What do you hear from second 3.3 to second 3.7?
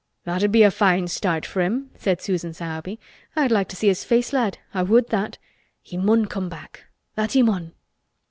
"I'd like